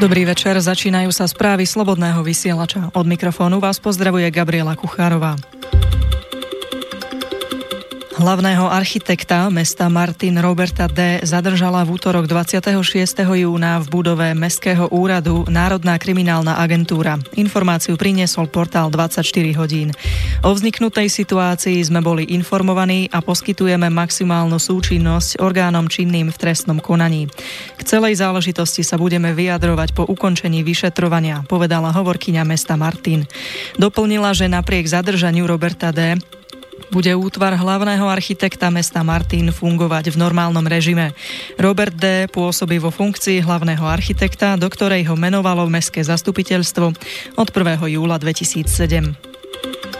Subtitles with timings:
[0.00, 2.88] Dobrý večer, začínajú sa správy Slobodného vysielača.
[2.96, 5.36] Od mikrofónu vás pozdravuje Gabriela Kuchárová.
[8.20, 11.24] Hlavného architekta mesta Martin Roberta D.
[11.24, 12.76] zadržala v útorok 26.
[13.16, 17.16] júna v budove Mestského úradu Národná kriminálna agentúra.
[17.40, 19.24] Informáciu priniesol portál 24
[19.56, 19.96] hodín.
[20.44, 27.24] O vzniknutej situácii sme boli informovaní a poskytujeme maximálnu súčinnosť orgánom činným v trestnom konaní.
[27.80, 33.24] K celej záležitosti sa budeme vyjadrovať po ukončení vyšetrovania, povedala hovorkyňa mesta Martin.
[33.80, 36.20] Doplnila, že napriek zadržaniu Roberta D
[36.88, 41.12] bude útvar hlavného architekta mesta Martin fungovať v normálnom režime.
[41.60, 42.24] Robert D.
[42.32, 46.86] pôsobí vo funkcii hlavného architekta, do ktorej ho menovalo Mestské zastupiteľstvo
[47.36, 47.84] od 1.
[47.92, 49.99] júla 2007.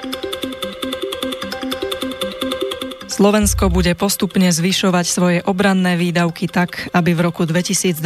[3.21, 8.01] Slovensko bude postupne zvyšovať svoje obranné výdavky tak, aby v roku 2024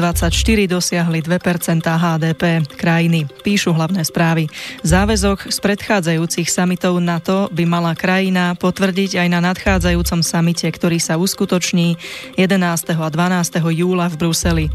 [0.67, 4.51] dosiahli 2% HDP krajiny, píšu hlavné správy.
[4.83, 11.15] Záväzok z predchádzajúcich samitov NATO by mala krajina potvrdiť aj na nadchádzajúcom samite, ktorý sa
[11.15, 11.95] uskutoční
[12.35, 12.59] 11.
[12.99, 13.63] a 12.
[13.71, 14.67] júla v Bruseli.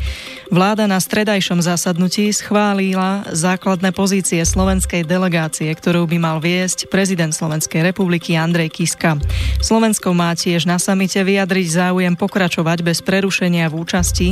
[0.47, 7.83] Vláda na stredajšom zasadnutí schválila základné pozície slovenskej delegácie, ktorú by mal viesť prezident Slovenskej
[7.83, 9.19] republiky Andrej Kiska.
[9.59, 14.27] Slovensko má tiež na samite vyjadriť záujem pokračovať bez prerušenia v účasti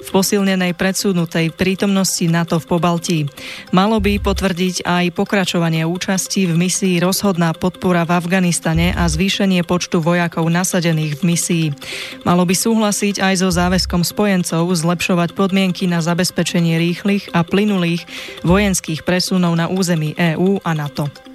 [0.00, 3.18] v posilnenej predsunutej prítomnosti NATO v Pobaltí.
[3.72, 10.04] Malo by potvrdiť aj pokračovanie účasti v misii rozhodná podpora v Afganistane a zvýšenie počtu
[10.04, 11.66] vojakov nasadených v misii.
[12.28, 18.04] Malo by súhlasiť aj so záväzkom spojencov zlepšovať podmienky na zabezpečenie rýchlych a plynulých
[18.44, 21.31] vojenských presunov na území EÚ a NATO.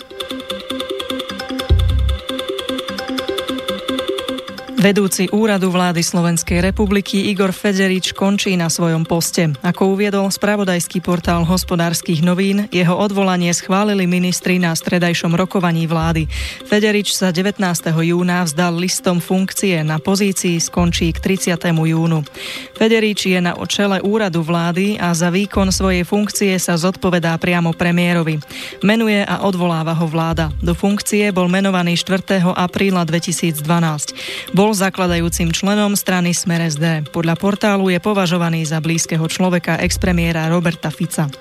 [4.77, 9.49] Vedúci úradu vlády Slovenskej republiky Igor Federič končí na svojom poste.
[9.65, 16.29] Ako uviedol spravodajský portál hospodárskych novín, jeho odvolanie schválili ministri na stredajšom rokovaní vlády.
[16.69, 17.57] Federič sa 19.
[17.89, 21.57] júna vzdal listom funkcie na pozícii skončí k 30.
[21.73, 22.21] júnu.
[22.77, 28.37] Federič je na čele úradu vlády a za výkon svojej funkcie sa zodpovedá priamo premiérovi.
[28.85, 30.53] Menuje a odvoláva ho vláda.
[30.61, 32.45] Do funkcie bol menovaný 4.
[32.53, 34.53] apríla 2012.
[34.53, 37.07] Bol bol zakladajúcim členom strany Smer SD.
[37.15, 41.31] Podľa portálu je považovaný za blízkeho človeka expremiéra Roberta Fica.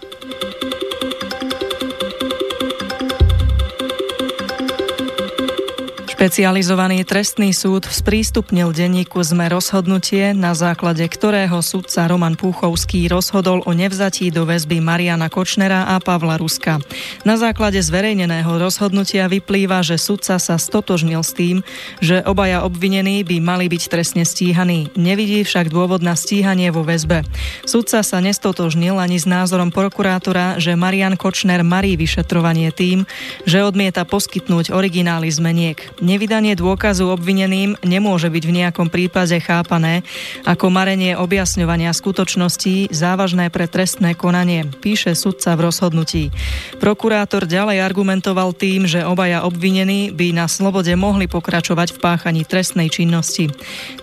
[6.17, 13.77] Špecializovaný trestný súd sprístupnil denníku ZME rozhodnutie, na základe ktorého sudca Roman Púchovský rozhodol o
[13.77, 16.81] nevzatí do väzby Mariana Kočnera a Pavla Ruska.
[17.29, 21.61] Na základe zverejneného rozhodnutia vyplýva, že sudca sa stotožnil s tým,
[22.01, 24.89] že obaja obvinení by mali byť trestne stíhaní.
[24.97, 27.29] Nevidí však dôvod na stíhanie vo väzbe.
[27.69, 33.05] Sudca sa nestotožnil ani s názorom prokurátora, že Marian Kočner marí vyšetrovanie tým,
[33.45, 36.06] že odmieta poskytnúť originály zmeniek.
[36.07, 40.07] Nevydanie dôkazu obvineným nemôže byť v nejakom prípade chápané
[40.47, 46.31] ako marenie objasňovania skutočností závažné pre trestné konanie, píše sudca v rozhodnutí.
[46.79, 52.87] Prokurátor ďalej argumentoval tým, že obaja obvinení by na slobode mohli pokračovať v páchaní trestnej
[52.87, 53.51] činnosti.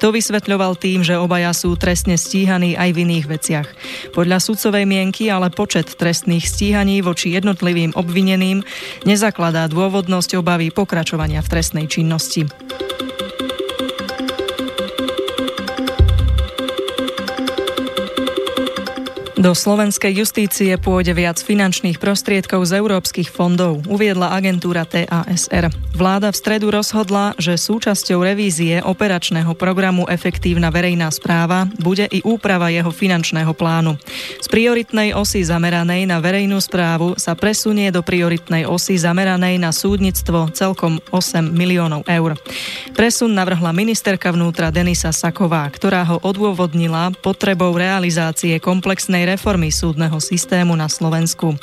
[0.04, 3.68] To vysvetľoval tým, že obaja sú trestne stíhaní aj v iných veciach.
[4.12, 8.60] Podľa sudcovej mienky ale počet trestných stíhaní voči jednotlivým obvineným
[9.08, 12.46] nezakladá dôvodnosť obavy pokračovania v trestnej činnosti.
[19.44, 25.68] Do slovenskej justície pôjde viac finančných prostriedkov z európskych fondov, uviedla agentúra TASR.
[25.92, 32.72] Vláda v stredu rozhodla, že súčasťou revízie operačného programu Efektívna verejná správa bude i úprava
[32.72, 34.00] jeho finančného plánu.
[34.40, 40.56] Z prioritnej osy zameranej na verejnú správu sa presunie do prioritnej osy zameranej na súdnictvo
[40.56, 42.40] celkom 8 miliónov eur.
[42.96, 50.78] Presun navrhla ministerka vnútra Denisa Saková, ktorá ho odôvodnila potrebou realizácie komplexnej reformy súdneho systému
[50.78, 51.58] na Slovensku.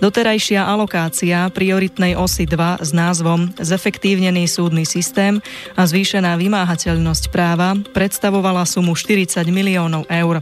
[0.00, 5.44] Doterajšia alokácia prioritnej osy 2 s názvom Zefektívnený súdny systém
[5.76, 10.40] a zvýšená vymáhateľnosť práva predstavovala sumu 40 miliónov eur.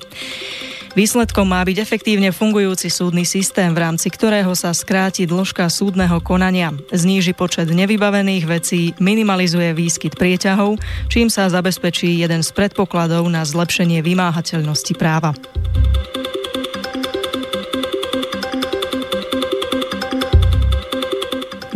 [0.99, 6.75] Výsledkom má byť efektívne fungujúci súdny systém, v rámci ktorého sa skráti dĺžka súdneho konania,
[6.91, 10.75] zníži počet nevybavených vecí, minimalizuje výskyt prieťahov,
[11.07, 15.39] čím sa zabezpečí jeden z predpokladov na zlepšenie vymáhateľnosti práva.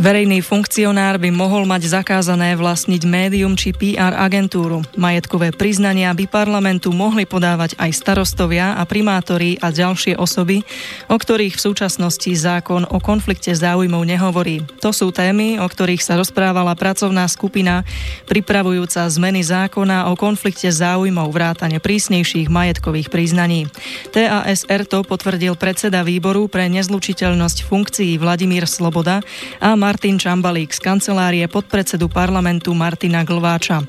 [0.03, 4.83] Verejný funkcionár by mohol mať zakázané vlastniť médium či PR agentúru.
[4.99, 10.67] Majetkové priznania by parlamentu mohli podávať aj starostovia a primátori a ďalšie osoby,
[11.07, 14.67] o ktorých v súčasnosti zákon o konflikte záujmov nehovorí.
[14.83, 17.87] To sú témy, o ktorých sa rozprávala pracovná skupina
[18.27, 23.71] pripravujúca zmeny zákona o konflikte záujmov vrátane prísnejších majetkových priznaní.
[24.11, 29.23] TASR to potvrdil predseda výboru pre nezlučiteľnosť funkcií Vladimír Sloboda
[29.63, 33.85] a Mar- Martin Čambalík z kancelárie podpredsedu parlamentu Martina Glváča.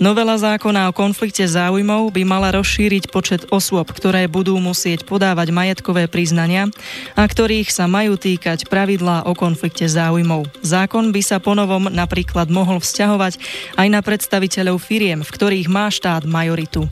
[0.00, 6.08] Novela zákona o konflikte záujmov by mala rozšíriť počet osôb, ktoré budú musieť podávať majetkové
[6.08, 6.72] priznania
[7.12, 10.48] a ktorých sa majú týkať pravidlá o konflikte záujmov.
[10.64, 13.36] Zákon by sa ponovom napríklad mohol vzťahovať
[13.76, 16.88] aj na predstaviteľov firiem, v ktorých má štát majoritu.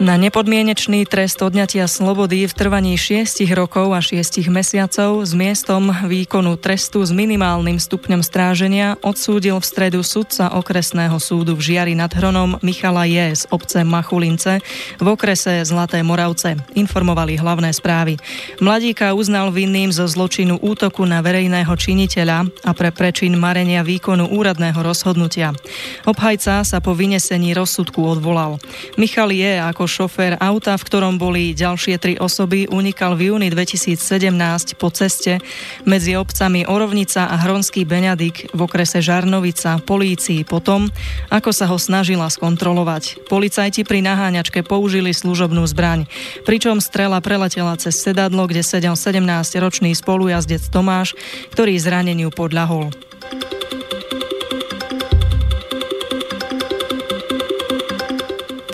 [0.00, 6.56] Na nepodmienečný trest odňatia slobody v trvaní 6 rokov a 6 mesiacov s miestom výkonu
[6.56, 12.56] trestu s minimálnym stupňom stráženia odsúdil v stredu sudca okresného súdu v Žiari nad Hronom
[12.64, 13.44] Michala J.
[13.44, 14.64] z obce Machulince
[14.96, 16.56] v okrese Zlaté Moravce.
[16.72, 18.16] Informovali hlavné správy.
[18.56, 24.80] Mladíka uznal vinným zo zločinu útoku na verejného činiteľa a pre prečin marenia výkonu úradného
[24.80, 25.52] rozhodnutia.
[26.08, 28.56] Obhajca sa po vynesení rozsudku odvolal.
[28.96, 33.98] Michal je ako šofér auta, v ktorom boli ďalšie tri osoby, unikal v júni 2017
[34.78, 35.42] po ceste
[35.82, 40.86] medzi obcami Orovnica a Hronský Beňadik v okrese Žarnovica polícii potom,
[41.34, 43.26] ako sa ho snažila skontrolovať.
[43.26, 46.06] Policajti pri naháňačke použili služobnú zbraň,
[46.46, 51.18] pričom strela preletela cez sedadlo, kde sedel 17-ročný spolujazdec Tomáš,
[51.50, 52.94] ktorý zraneniu podľahol.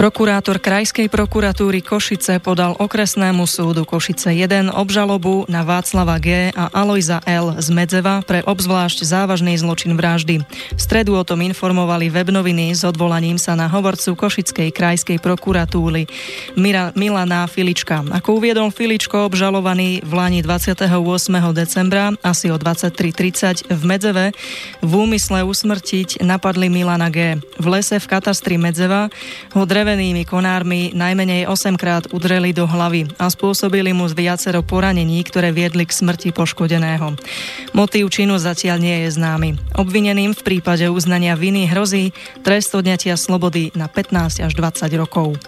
[0.06, 6.54] Prokurátor Krajskej prokuratúry Košice podal okresnému súdu Košice 1 obžalobu na Václava G.
[6.54, 7.58] a Alojza L.
[7.58, 10.46] z Medzeva pre obzvlášť závažný zločin vraždy.
[10.46, 16.06] V stredu o tom informovali webnoviny s odvolaním sa na hovorcu Košickej Krajskej prokuratúry
[16.54, 18.06] Mira, Milana Filička.
[18.06, 20.86] Ako uviedol Filičko, obžalovaný v Lani 28.
[21.50, 24.30] decembra asi o 23.30 v Medzeve
[24.86, 27.42] v úmysle usmrtiť napadli Milana G.
[27.58, 29.10] V lese v katastri Medzeva
[29.50, 35.24] ho drev drevenými konármi najmenej 8 krát udreli do hlavy a spôsobili mu viacero poranení,
[35.24, 37.16] ktoré viedli k smrti poškodeného.
[37.72, 39.56] Motív činu zatiaľ nie je známy.
[39.72, 42.12] Obvineným v prípade uznania viny hrozí
[42.44, 45.40] trest odňatia slobody na 15 až 20 rokov.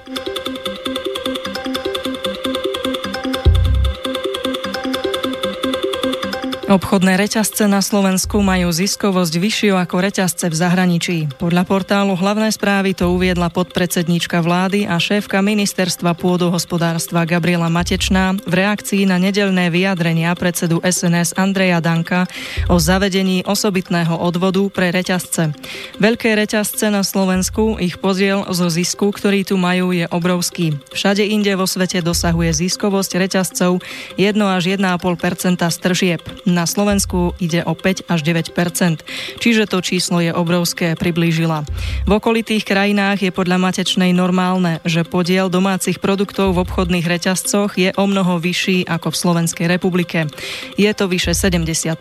[6.69, 11.17] Obchodné reťazce na Slovensku majú ziskovosť vyššiu ako reťazce v zahraničí.
[11.41, 18.53] Podľa portálu Hlavné správy to uviedla podpredsedníčka vlády a šéfka ministerstva pôdohospodárstva Gabriela Matečná v
[18.53, 22.29] reakcii na nedelné vyjadrenia predsedu SNS Andreja Danka
[22.69, 25.57] o zavedení osobitného odvodu pre reťazce.
[25.97, 30.77] Veľké reťazce na Slovensku, ich podiel zo zisku, ktorý tu majú, je obrovský.
[30.93, 33.81] Všade inde vo svete dosahuje ziskovosť reťazcov
[34.21, 36.21] 1 až 1,5 z tržieb.
[36.59, 39.07] Na Slovensku ide o 5 až 9%
[39.39, 41.63] čiže to číslo je obrovské, priblížila.
[42.03, 47.95] V okolitých krajinách je podľa Matečnej normálne, že podiel domácich produktov v obchodných reťazcoch je
[47.95, 50.27] o mnoho vyšší ako v Slovenskej republike.
[50.75, 51.95] Je to vyše 70%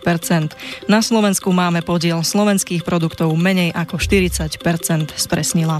[0.90, 4.58] Na Slovensku máme podiel slovenských produktov menej ako 40%
[5.14, 5.78] spresnila.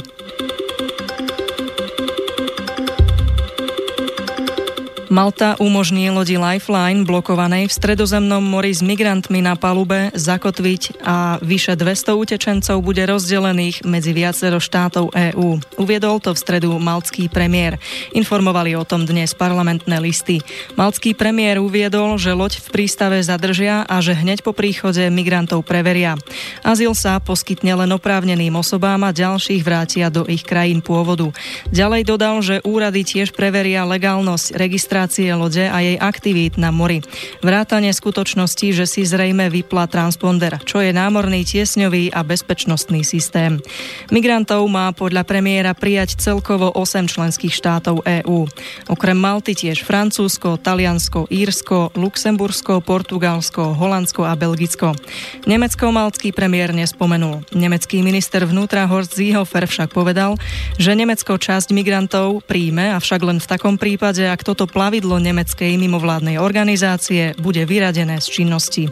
[5.09, 11.81] Malta umožní lodi Lifeline blokovanej v stredozemnom mori s migrantmi na palube zakotviť a vyše
[11.81, 15.81] 200 utečencov bude rozdelených medzi viacero štátov EÚ.
[15.81, 17.81] Uviedol to v stredu maltský premiér.
[18.13, 20.45] Informovali o tom dnes parlamentné listy.
[20.77, 26.21] Maltský premiér uviedol, že loď v prístave zadržia a že hneď po príchode migrantov preveria.
[26.61, 31.33] Azyl sa poskytne len oprávneným osobám a ďalších vrátia do ich krajín pôvodu.
[31.73, 36.99] Ďalej dodal, že úrady tiež preveria legálnosť registrácie registrácie lode a jej aktivít na mori.
[37.39, 43.63] Vrátanie skutočnosti, že si zrejme vypla transponder, čo je námorný tiesňový a bezpečnostný systém.
[44.11, 48.51] Migrantov má podľa premiéra prijať celkovo 8 členských štátov EÚ.
[48.91, 54.99] Okrem Malty tiež Francúzsko, Taliansko, Írsko, Luxembursko, Portugalsko, Holandsko a Belgicko.
[55.47, 57.47] Nemecko-maltský premiér nespomenul.
[57.55, 60.35] Nemecký minister vnútra Horst Seehofer však povedal,
[60.75, 65.77] že Nemecko časť migrantov príjme, avšak len v takom prípade, ak toto plán plavidlo nemeckej
[65.77, 68.89] mimovládnej organizácie bude vyradené z činnosti.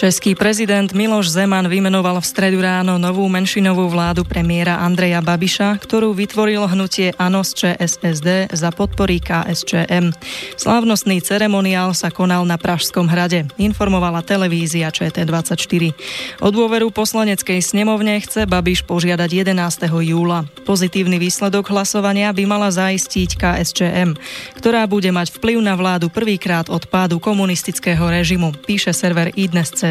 [0.00, 6.16] Český prezident Miloš Zeman vymenoval v stredu ráno novú menšinovú vládu premiéra Andreja Babiša, ktorú
[6.16, 10.16] vytvorilo hnutie ANO z ČSSD za podpory KSČM.
[10.56, 15.92] Slávnostný ceremoniál sa konal na Pražskom hrade, informovala televízia ČT24.
[16.40, 19.84] O dôveru poslaneckej snemovne chce Babiš požiadať 11.
[19.84, 20.48] júla.
[20.64, 24.16] Pozitívny výsledok hlasovania by mala zaistiť KSČM,
[24.56, 29.89] ktorá bude mať vplyv na vládu prvýkrát od pádu komunistického režimu, píše server idnes.cz.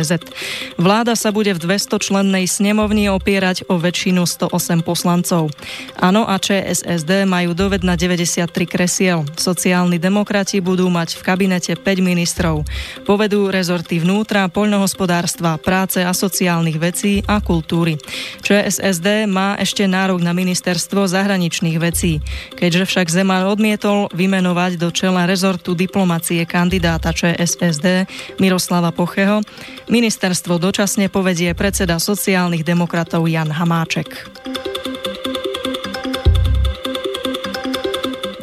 [0.79, 5.51] Vláda sa bude v 200-člennej snemovni opierať o väčšinu 108 poslancov.
[5.99, 9.27] Áno a ČSSD majú doved na 93 kresiel.
[9.35, 12.63] Sociálni demokrati budú mať v kabinete 5 ministrov.
[13.03, 17.99] Povedú rezorty vnútra, poľnohospodárstva, práce a sociálnych vecí a kultúry.
[18.43, 22.23] ČSSD má ešte nárok na ministerstvo zahraničných vecí.
[22.55, 28.09] Keďže však Zeman odmietol vymenovať do čela rezortu diplomacie kandidáta ČSSD
[28.41, 29.41] Miroslava Pocheho,
[29.89, 34.29] Ministerstvo dočasne povedie predseda sociálnych demokratov Jan Hamáček.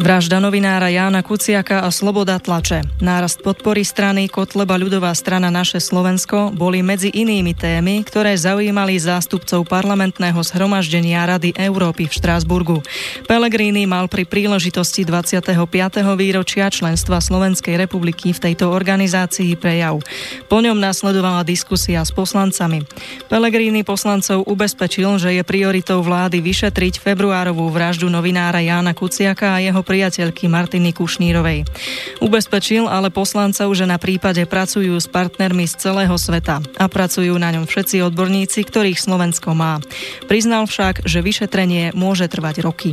[0.06, 2.86] Vražda novinára Jána Kuciaka a sloboda tlače.
[3.02, 9.66] Nárast podpory strany Kotleba ľudová strana Naše Slovensko boli medzi inými témy, ktoré zaujímali zástupcov
[9.66, 12.86] parlamentného zhromaždenia Rady Európy v Štrásburgu.
[13.26, 15.58] Pellegrini mal pri príležitosti 25.
[16.14, 20.06] výročia členstva Slovenskej republiky v tejto organizácii prejav.
[20.46, 22.86] Po ňom následovala diskusia s poslancami.
[23.26, 29.82] Pellegrini poslancov ubezpečil, že je prioritou vlády vyšetriť februárovú vraždu novinára Jána Kuciaka a jeho
[29.96, 31.64] priateľky Martiny Kušnírovej.
[32.20, 37.48] Ubezpečil ale poslancov, že na prípade pracujú s partnermi z celého sveta a pracujú na
[37.56, 39.80] ňom všetci odborníci, ktorých Slovensko má.
[40.28, 42.92] Priznal však, že vyšetrenie môže trvať roky.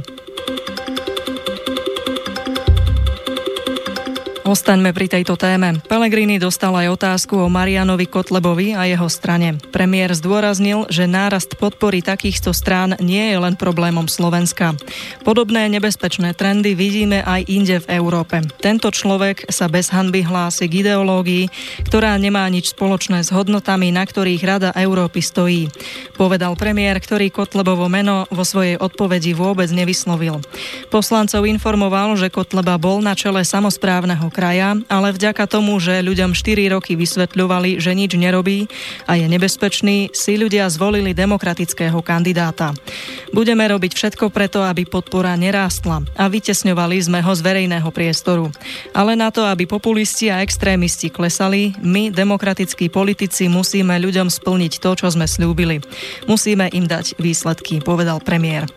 [4.53, 5.81] Ostaňme pri tejto téme.
[5.89, 9.57] Pelegrini dostal aj otázku o Marianovi Kotlebovi a jeho strane.
[9.74, 14.77] Premiér zdôraznil, že nárast podpory takýchto strán nie je len problémom Slovenska.
[15.25, 18.45] Podobné nebezpečné trendy vidíme aj inde v Európe.
[18.62, 21.50] Tento človek sa bez hanby hlási k ideológii,
[21.89, 25.74] ktorá nemá nič spoločné s hodnotami, na ktorých Rada Európy stojí.
[26.13, 30.45] Povedal premiér, ktorý Kotlebovo meno vo svojej odpovedi vôbec nevyslovil.
[30.93, 34.42] Poslancov informoval, že Kotleba bol na čele samozprávneho kraja,
[34.91, 38.67] ale vďaka tomu, že ľuďom 4 roky vysvetľovali, že nič nerobí
[39.07, 42.75] a je nebezpečný, si ľudia zvolili demokratického kandidáta.
[43.31, 48.51] Budeme robiť všetko preto, aby podpora nerástla a vytesňovali sme ho z verejného priestoru.
[48.91, 54.91] Ale na to, aby populisti a extrémisti klesali, my, demokratickí politici, musíme ľuďom splniť to,
[55.00, 55.81] čo sme slúbili.
[56.27, 58.67] Musíme im dať výsledky, povedal premiér.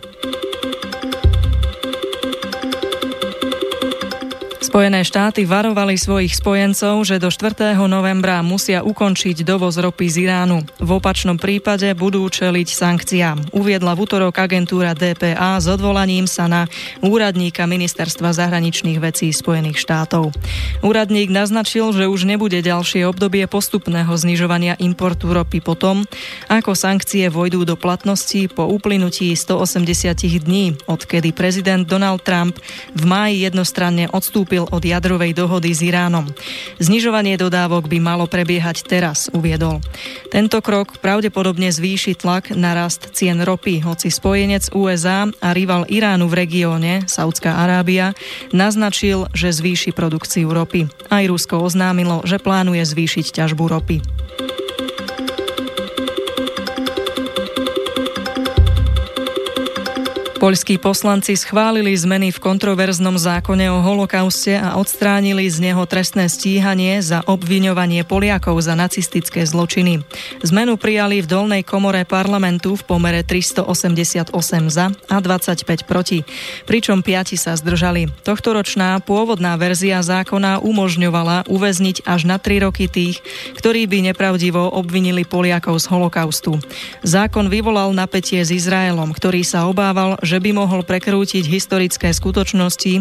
[4.77, 7.81] Spojené štáty varovali svojich spojencov, že do 4.
[7.89, 10.69] novembra musia ukončiť dovoz ropy z Iránu.
[10.77, 13.57] V opačnom prípade budú čeliť sankciám.
[13.57, 16.69] Uviedla v útorok agentúra DPA s odvolaním sa na
[17.01, 20.37] úradníka Ministerstva zahraničných vecí Spojených štátov.
[20.85, 26.05] Úradník naznačil, že už nebude ďalšie obdobie postupného znižovania importu ropy potom,
[26.53, 32.61] ako sankcie vojdú do platnosti po uplynutí 180 dní, odkedy prezident Donald Trump
[32.93, 36.27] v máji jednostranne odstúpil od jadrovej dohody s Iránom.
[36.83, 39.85] Znižovanie dodávok by malo prebiehať teraz, uviedol.
[40.33, 46.27] Tento krok pravdepodobne zvýši tlak na rast cien ropy, hoci spojenec USA a rival Iránu
[46.27, 48.17] v regióne, Saudská Arábia,
[48.51, 50.89] naznačil, že zvýši produkciu ropy.
[51.13, 54.16] Aj Rusko oznámilo, že plánuje zvýšiť ťažbu ropy.
[60.47, 67.03] Poľskí poslanci schválili zmeny v kontroverznom zákone o holokauste a odstránili z neho trestné stíhanie
[67.03, 70.07] za obviňovanie Poliakov za nacistické zločiny.
[70.47, 74.31] Zmenu prijali v dolnej komore parlamentu v pomere 388
[74.71, 76.23] za a 25 proti,
[76.63, 78.07] pričom piati sa zdržali.
[78.23, 83.19] Tohtoročná pôvodná verzia zákona umožňovala uväzniť až na 3 roky tých,
[83.59, 86.63] ktorí by nepravdivo obvinili Poliakov z holokaustu.
[87.03, 92.95] Zákon vyvolal napätie s Izraelom, ktorý sa obával, že by mohol prekrútiť historické skutočnosti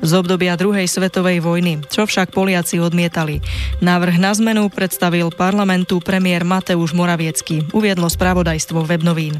[0.00, 3.42] z obdobia druhej svetovej vojny, čo však Poliaci odmietali.
[3.80, 9.38] Návrh na zmenu predstavil parlamentu premiér Mateusz Moraviecky, uviedlo spravodajstvo Webnovín.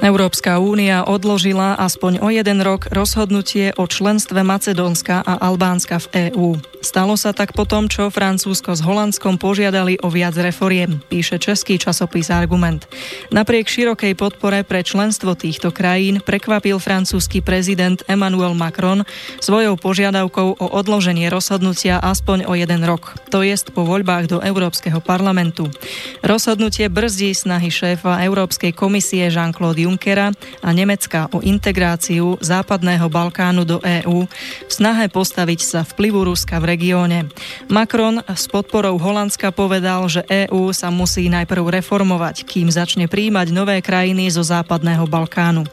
[0.00, 6.56] Európska únia odložila aspoň o jeden rok rozhodnutie o členstve Macedónska a Albánska v EÚ.
[6.90, 12.34] Stalo sa tak potom, čo Francúzsko s Holandskom požiadali o viac reforiem, píše český časopis
[12.34, 12.82] Argument.
[13.30, 19.06] Napriek širokej podpore pre členstvo týchto krajín prekvapil francúzsky prezident Emmanuel Macron
[19.38, 24.98] svojou požiadavkou o odloženie rozhodnutia aspoň o jeden rok, to jest po voľbách do Európskeho
[24.98, 25.70] parlamentu.
[26.26, 33.78] Rozhodnutie brzdí snahy šéfa Európskej komisie Jean-Claude Junckera a Nemecka o integráciu západného Balkánu do
[33.78, 34.26] EÚ
[34.66, 37.28] v snahe postaviť sa vplyvu Ruska v regióne.
[37.68, 43.84] Macron s podporou Holandska povedal, že EÚ sa musí najprv reformovať, kým začne príjmať nové
[43.84, 45.68] krajiny zo západného Balkánu.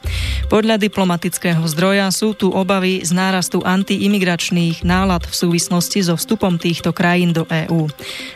[0.52, 6.92] Podľa diplomatického zdroja sú tu obavy z nárastu antiimigračných nálad v súvislosti so vstupom týchto
[6.92, 7.88] krajín do EÚ.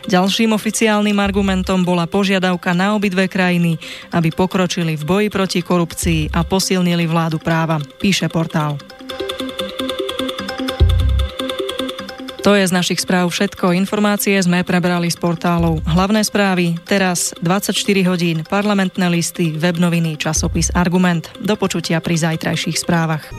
[0.08, 3.76] Ďalším oficiálnym argumentom bola požiadavka na obidve krajiny,
[4.16, 8.80] aby pokročili v boji proti korupcii a posilnili vládu práva, píše portál.
[12.42, 13.70] To je z našich správ všetko.
[13.70, 15.78] Informácie sme prebrali z portálov.
[15.86, 17.70] Hlavné správy, teraz 24
[18.10, 21.30] hodín, parlamentné listy, webnoviny, časopis Argument.
[21.38, 23.30] Do počutia pri zajtrajších správach.